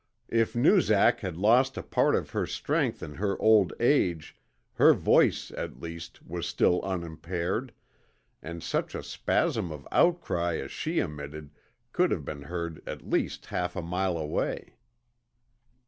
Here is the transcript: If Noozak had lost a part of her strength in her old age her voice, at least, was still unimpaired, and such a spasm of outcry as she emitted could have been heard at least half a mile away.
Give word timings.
If 0.29 0.55
Noozak 0.55 1.19
had 1.19 1.37
lost 1.37 1.77
a 1.77 1.83
part 1.83 2.15
of 2.15 2.31
her 2.31 2.47
strength 2.47 3.03
in 3.03 3.13
her 3.13 3.39
old 3.39 3.71
age 3.79 4.35
her 4.73 4.95
voice, 4.95 5.51
at 5.51 5.79
least, 5.79 6.25
was 6.25 6.47
still 6.47 6.81
unimpaired, 6.83 7.71
and 8.41 8.63
such 8.63 8.95
a 8.95 9.03
spasm 9.03 9.71
of 9.71 9.87
outcry 9.91 10.55
as 10.57 10.71
she 10.71 10.97
emitted 10.97 11.51
could 11.91 12.09
have 12.09 12.25
been 12.25 12.41
heard 12.41 12.81
at 12.87 13.07
least 13.11 13.45
half 13.45 13.75
a 13.75 13.83
mile 13.83 14.17
away. 14.17 14.73